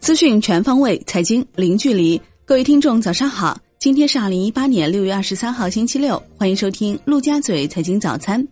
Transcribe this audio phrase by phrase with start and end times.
[0.00, 2.20] 资讯全方位，财经零距离。
[2.44, 3.58] 各位听众，早上好！
[3.78, 6.22] 今天是二零一八年六月二十三号，星期六。
[6.36, 8.46] 欢迎收听陆家嘴财经早餐。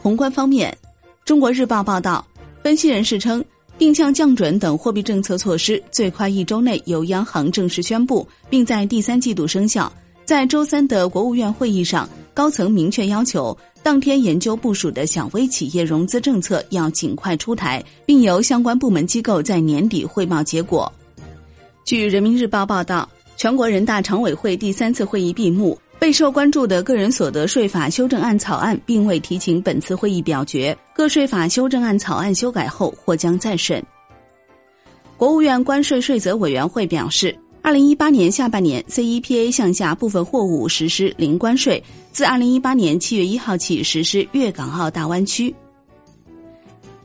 [0.00, 0.76] 宏观方面，
[1.24, 2.24] 中国日报报道，
[2.62, 3.44] 分析人士称，
[3.78, 9.92] 定向降准等货币政策措施最快一周内由央行正式宣布，并在第三季度生效。
[10.24, 13.56] 在周三的国务院会议上，高层明确要求，
[13.86, 20.92] 当天研究部署的小微企业融资政策要尽快出台，并由相关部门机构在年底汇报结果。
[21.84, 23.08] 据人民日报报道。
[23.36, 30.76] 全国人大常委会第三次会议闭幕，备受关注的个人所得税法修正案草案并未提请本次会议表决。
[30.92, 33.80] 个税法修正案草案修改后或将再审。
[35.16, 45.52] 国务院关税税则委员会表示，二零一八年下半年，CEPA 项下部分货物实施零关税，自二零一八年七月一号起实施粤港澳大湾区。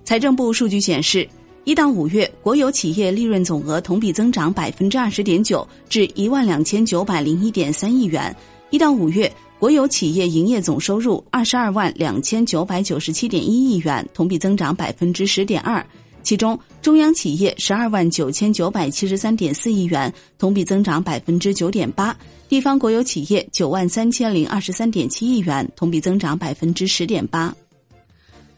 [0.04, 1.28] 财政部数据显示。
[1.64, 8.36] 一到五月，国有企业利润总额同比增长百分之二十点九，至一万两千九百零一点三亿元。
[8.70, 15.84] 一到五月，国有企业营业总收入二十二万两千九百九十七点一亿元，同比增长百分之十点二。
[16.24, 22.14] 其中，中央企业十二万九千九百七十三点四亿元，同比增长百分之九点八；
[22.48, 27.54] 地方国有企业九万三千零二十三点七亿元，同比增长百分之十点八。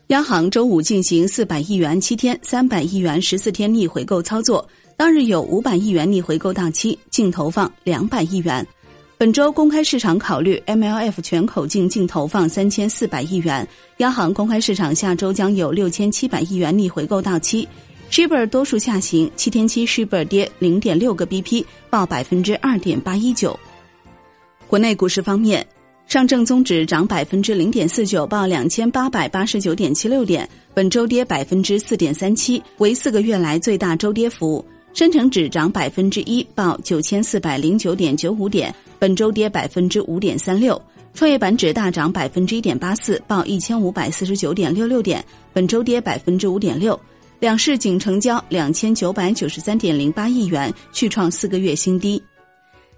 [0.07, 8.65] 央行周五进行四百亿元七天、三百亿元十四天逆回购操作，当日有五百亿元逆回购到期，净投放两百亿元。
[9.23, 13.65] 本周公开市场考虑 MLF 全口径净投放三千四百亿元。
[13.99, 17.65] 央行公开市场下周将有六千七百亿元逆回购到期。
[18.11, 23.57] Shibor 多数下行，七天期 Shibor 跌零点六个 BP，报百分之二点八一九。
[24.67, 25.65] 国内股市方面。
[26.05, 34.63] 上证综指涨百分之零点四九，报两千八百八十九点七六点，本周跌百分之四点三七，为四个月来最大周跌幅。
[34.93, 40.79] 深成指涨百分之一，报九千四百零九点九五点，本周跌百分之五点三六。
[41.15, 46.99] 创业板指大涨百分之一点八四，报一千五百四十九点六六点，本周跌百分之五点六。
[47.39, 52.21] 两市仅成交两千九百九十三点零八亿元，续创四个月新低。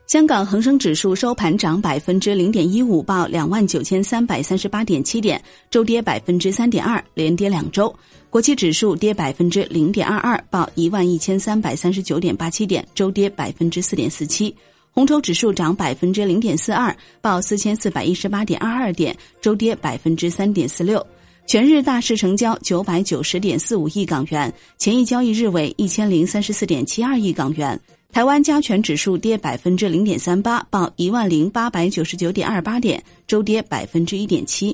[0.07, 7.93] 香港恒生指数收盘涨百分之零点一五，报两万九千三百三十八点七点，周跌百分之三点二，连跌两周。
[8.29, 14.55] 国企指数跌百分之零点二二，报一万一千三百三十九点八七点，周跌百分之四点四七。
[14.91, 21.03] 红筹指数涨百分之零点四二，报四千四百一十八点二二点，周跌百分之三点四六。
[21.47, 27.79] 全日大市成交九百九十点四五亿港元，前一交易日为一千零三十四点七二亿港元。
[28.15, 34.73] 台湾加权指数跌百分之零点三八，报一万零八百九十九点二八点，周跌百分之一点七。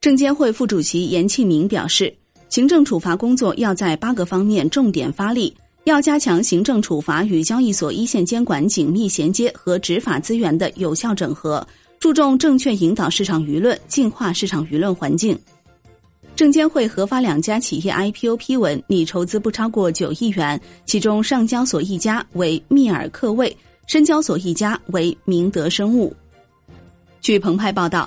[0.00, 2.10] 证监会副主席严庆明表示，
[2.48, 5.54] 行政处罚工作要在八个方面重点发力，
[5.84, 11.68] 要加强行政处罚与交易所一线监管紧密衔接和执法资源的有效整合，
[12.00, 15.38] 注重正确引导市场舆论，净化市场舆论环境。
[16.36, 26.14] 证监会核发两家企业 IPO 批文，拟筹资不超过九亿元，其中上交所一家为密尔克卫，深交所一家为明德生物。
[27.22, 28.06] 据澎湃报道，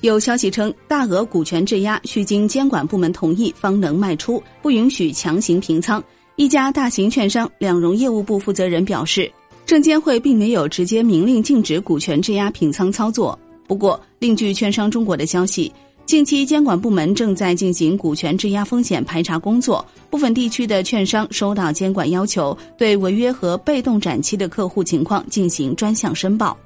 [0.00, 6.02] 有消息称，大额股权质押需经监管部门同意方能卖出，不允许强行平仓。
[6.34, 9.30] 一家大型券商两融业务部负责人表示，
[9.64, 13.38] 证监会并没有直接明令禁止股权质押平仓操作。
[13.68, 15.72] 不过，另据券商中国的消息。
[16.08, 19.84] 近期，监管部门正在进行股权质押风险排查工作。
[20.08, 26.56] 部分地区的券商收到监管要求，对违约和被动展期的客户情况进行专项申报。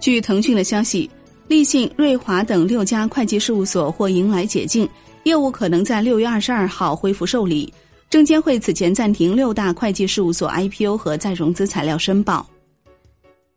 [0.00, 1.08] 据腾讯的消息，
[1.46, 4.88] 立信、瑞华等六家会计事务所或迎来解禁，
[5.22, 7.72] 业务可能在六月二十二号恢复受理。
[8.10, 12.44] 证监会此前暂停六大会计事务所 IPO 和再融资材料申报。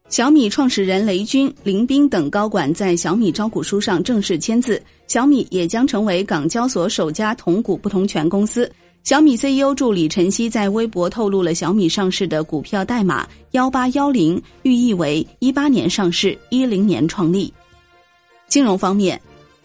[0.10, 8.70] 小米创始人雷军、林斌等高管在小米招股书上正式签字，小米也将成为港交所首家同股不同权公司。
[9.04, 17.54] 小米 CEO 助理陈曦在微博透露了小米上市的股票代码幺八幺零，寓意为一八年上市，一零年创立。
[18.48, 19.22] 金融方面，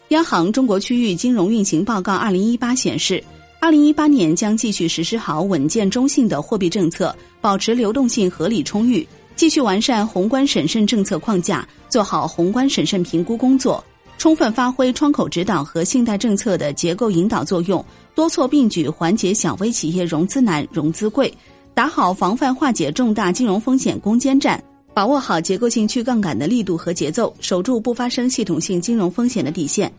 [0.09, 3.21] 央行中国区域金融运行报告二零一八显示，
[3.59, 9.05] 二零一八年将继续实施好稳健中性的货币政策，保持流动性合理充裕。
[9.35, 13.83] 继续完善宏观审慎政策框架，做好宏观审慎评估工作，
[14.17, 17.83] 充分发挥窗口指导和信贷政策的结构引导作用，
[18.15, 21.33] 多措并举缓解小微企业融资难、融资贵，
[21.73, 29.91] 打好防范化解重大金融风险攻坚战，把握好结构性去杠杆的力度和节奏，守住不发生系统性金融风险的底线。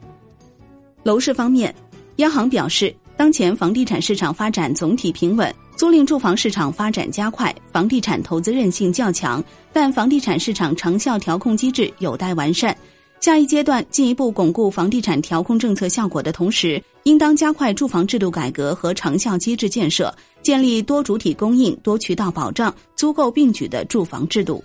[1.02, 1.74] 楼市方面。
[2.16, 9.44] 央行表示，当前房地产市场发展总体平稳，租赁住房市场发展加快，房地产投资韧性较强，
[9.74, 12.74] 但房地产市场长效调控机制有待完善。
[13.20, 24.64] 下一阶段进一步巩固房地产调控政策效果的同时，应当加快住房制度改革和长效机制建设，建立多主体供应、多渠道保障、租购并举的住房制度。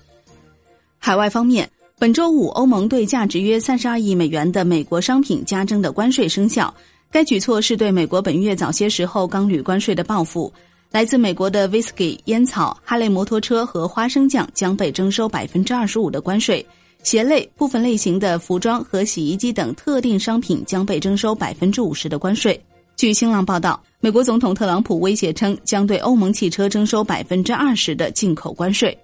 [0.97, 1.69] 海外方面，
[1.99, 6.73] 本周五，欧盟对价值约三十二亿美元的美国商品加征的关税生效。
[7.09, 10.53] 该举措是对美国本月早些时候钢铝关税的报复。
[10.91, 16.65] 来自美国的威士忌、烟草、哈雷摩托车和花生酱将被征收百分之二十五的关税。
[17.01, 22.61] 鞋类、部分类型的服装和洗衣机等特定商品将被征收百分之五十的关税。
[22.97, 28.95] 据新浪报道，美国总统特朗普威胁称将对欧盟汽车征收百分之二十的进口关税。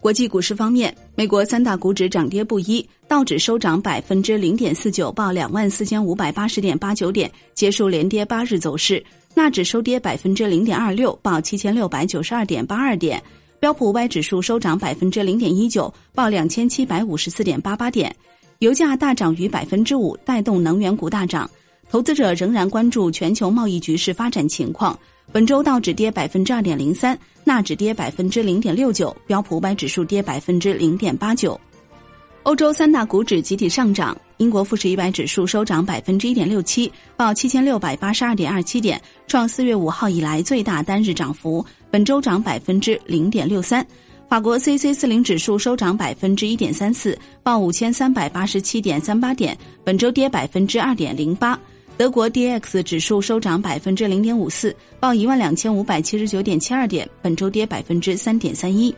[0.00, 9.00] 国际股市方面，美国三大股指涨跌不一，道指收涨百分之零点四九，报两万四千五百八十点八九点，结束连跌八日走势；
[9.34, 13.22] 纳指收跌百分之零点二六，报七千六百九十二点八二点。
[13.58, 18.14] 标普五百指数收涨百分之零点一九，报两千七百五十四点八八点。
[18.58, 21.50] 油价大涨逾百分之五，带动能源股大涨。
[21.90, 24.98] 投资者仍然关注全球贸易局势发展情况。
[25.30, 31.58] 本周道指跌百分之二点零三，纳指跌百分之零点六九，标普五百指数跌百分之零点八九。
[32.44, 41.64] 欧洲三大股指集体上涨，英国富时一百指数收涨百分之一点六七，报七千六百八十二点二七点，创四月五号以来最大单日涨幅。
[41.88, 43.86] 本周涨百分之零点六三。
[44.28, 51.56] 法国 C C 四零指数收涨百分之一点三四，报五千三百八十七点三八点，本周跌百分之二点零八。
[51.96, 58.92] 德国 D X 指数收涨百分之零点五四，报一万两千五百七十九点七二点，本周跌百分之三点三一。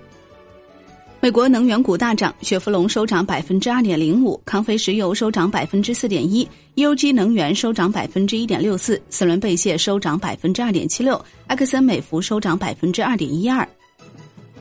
[1.24, 13.66] 美国能源股大涨，雪佛龙收涨百分之二点零五，康菲石油收涨百分之四点一，EOG 能源收涨百分之一点六四，四轮贝谢收涨百分之二点七六，埃克森美孚收涨百分之二点一二。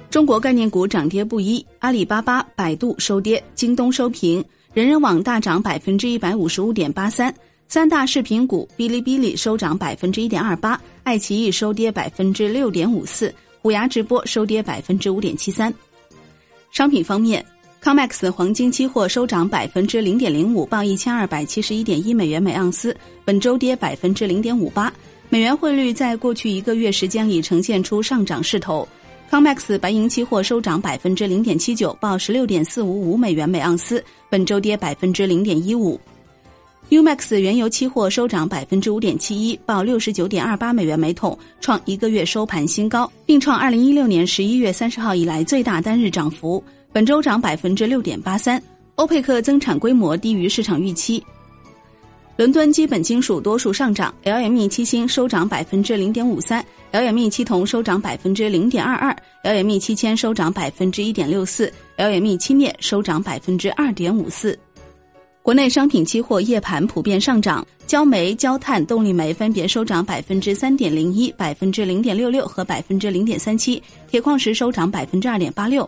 [0.09, 4.41] 中国概念股涨跌不一，阿里巴巴、百度收跌，京东收平，
[4.73, 7.35] 人人网大涨百分之一百五十五点八三，
[7.67, 15.73] 三大视频股哔哩哔哩收涨百分之一点二八，爱奇艺收跌百分之六点五四，虎牙直播收跌百分之五点七三。
[16.73, 17.45] 商品方面
[17.83, 24.91] ，COMEX 黄金期货收涨百分之零点零五，报一千二百七十一点一美元每盎司，本周跌百分之零点五八。
[25.29, 28.87] 美元汇率在过去一个月时间里呈现出上涨势头。
[29.29, 36.01] COMEX 白银期货收涨百分之零点七九，报十六点四五五美元每盎司，本周跌百分之零点一五。
[36.89, 46.63] UMAX 原油期货收涨百分之五点七一，报六十九点二八美元每桶，创一个月收盘新高，并创二零一六年十一月三十号以来最大单日涨幅。
[46.91, 48.61] 本周涨百分之六点八三。
[48.95, 51.23] 欧佩克增产规模低于市场预期。
[52.37, 64.57] 伦敦基本金属多数上涨，LME 七星收涨百分之零点五三，LME 七铜收涨百分之零点二二，LME 七铅收涨百分之一点六四，LME 七镍收涨百分之二点五四。
[65.43, 75.87] 国内商品期货夜盘普遍上涨，焦煤、焦炭、动力煤分别收涨百分之三点零一、百分之零点六六和百分之零点三七，铁矿石收涨百分之二点八六。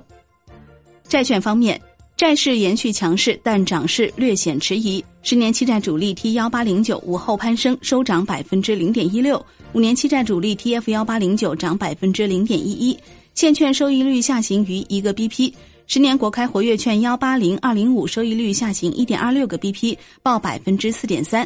[1.08, 1.82] 债券方面，
[2.18, 5.02] 债市延续强势，但涨势略显迟疑。
[5.24, 9.40] 十年期债主力 T 幺八零九午后攀升，收涨百分之零点一六；
[9.72, 12.98] 五年期债主力 TF 幺八零九涨百分之零点一一。
[13.34, 15.54] 现券收益率下行于一个 BP。
[15.88, 21.46] 十年国开活跃券幺八零二零五收益率下行一点二六个 BP，报百分之四点三；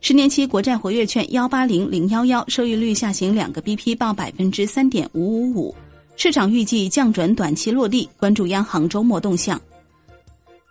[0.00, 5.74] 十年期国债活跃券幺八零零幺幺收益率下行两个 BP，报百分之三点五五五。
[6.16, 9.60] 市场预计降准短期落地，关注央行周末动向。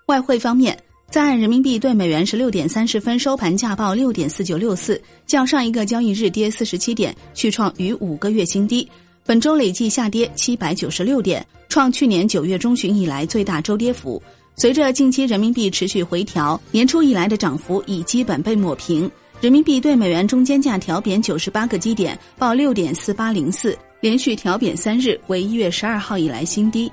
[0.07, 0.77] 外汇方面，
[1.09, 8.87] 在岸人民币对美元十六点三十分收盘价报六点四九六四，较上一个交易日跌四十七点，续创逾五个月新低。
[9.27, 11.43] 本周累计下跌七百九十六点。
[11.67, 14.21] 创去年九月中旬以来最大周跌幅。
[14.55, 19.09] 随着近期人民币持续回调，年初以来的涨幅已基本被抹平。
[19.41, 26.89] 人民币对美元中间价调贬九十八个基点，报六点四八零四，连续调贬三日，为一月十二号以来新低。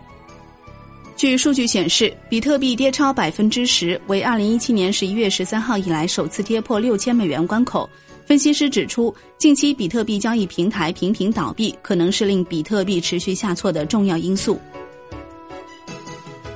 [1.15, 7.89] 据数据显示，比特币跌超百分之十，为二零一七年十一月十三号以来首次跌破六千美元关口。
[8.27, 14.59] 分析师指出，近期比特币交易平台频频倒闭，可能是令比特币持续下挫的重要因素。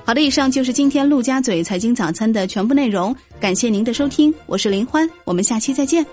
[0.05, 6.07] 好的，以上就是今天陆家嘴财经早餐的全部内容，感谢您的收听，我是林欢，我们下期再见。